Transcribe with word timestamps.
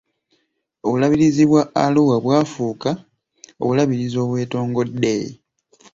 Obulabirizi 0.85 1.43
bwa 1.49 1.63
Arua 1.83 2.15
bwafuuka 2.25 2.91
obulabirizi 3.61 4.15
obwetongodde. 4.23 5.15